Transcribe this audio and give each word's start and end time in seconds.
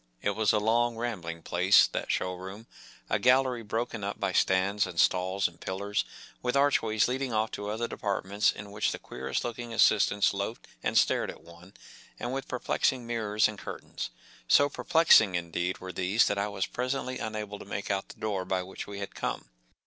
It 0.23 0.31
was 0.31 0.51
a 0.51 0.57
long, 0.57 0.97
rambling 0.97 1.43
place, 1.43 1.85
that 1.85 2.09
show¬ 2.09 2.35
room, 2.39 2.65
a 3.07 3.19
gallery 3.19 3.61
broken 3.61 4.03
up 4.03 4.19
by 4.19 4.31
stands 4.33 4.87
and 4.87 4.99
stalls 4.99 5.47
and 5.47 5.61
pillars, 5.61 6.05
with 6.41 6.57
archways 6.57 7.07
leading 7.07 7.31
off 7.33 7.51
to 7.51 7.69
other 7.69 7.87
departments, 7.87 8.51
in 8.51 8.71
which 8.71 8.91
the 8.91 8.97
queerest 8.97 9.43
looking 9.43 9.71
assistants 9.75 10.33
loafed 10.33 10.65
and 10.81 10.97
stared 10.97 11.29
at 11.29 11.43
one, 11.43 11.75
and 12.19 12.33
with 12.33 12.47
perplexing 12.47 13.05
mirrors 13.05 13.47
and 13.47 13.59
curtains. 13.59 14.09
So 14.47 14.69
per 14.69 14.83
Diqitized 14.83 14.85
byGoOQle 14.85 14.85
v' 15.13 15.27
o 15.29 15.29
plexing, 15.29 15.35
indeed, 15.35 15.77
were 15.77 15.93
these 15.93 16.25
that 16.25 16.39
I 16.39 16.47
was 16.47 16.65
presently 16.65 17.19
unable 17.19 17.59
to 17.59 17.65
make 17.65 17.91
out 17.91 18.09
the 18.09 18.19
door 18.19 18.43
by 18.43 18.63
which 18.63 18.87
we 18.87 18.97
had 18.97 19.13
come. 19.13 19.51